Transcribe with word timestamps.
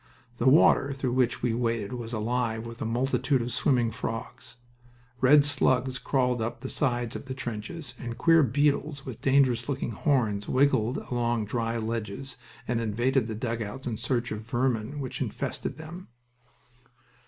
The 0.37 0.49
water 0.49 0.93
through 0.95 1.11
which 1.13 1.43
we 1.43 1.53
waded 1.53 1.93
was 1.93 2.11
alive 2.11 2.65
with 2.65 2.81
a 2.81 2.85
multitude 2.85 3.39
of 3.39 3.53
swimming 3.53 3.91
frogs. 3.91 4.55
Red 5.19 5.45
slugs 5.45 5.99
crawled 5.99 6.41
up 6.41 6.61
the 6.61 6.71
sides 6.71 7.15
of 7.15 7.25
the 7.25 7.35
trenches, 7.35 7.93
and 7.99 8.17
queer 8.17 8.41
beetles 8.41 9.05
with 9.05 9.21
dangerous 9.21 9.69
looking 9.69 9.91
horns 9.91 10.49
wriggled 10.49 10.97
along 11.11 11.45
dry 11.45 11.77
ledges 11.77 12.35
and 12.67 12.81
invaded 12.81 13.27
the 13.27 13.35
dugouts 13.35 13.85
in 13.85 13.95
search 13.95 14.31
of 14.31 14.43
the 14.47 14.49
vermin 14.49 14.99
which 14.99 15.21
infested 15.21 15.77
them. 15.77 16.07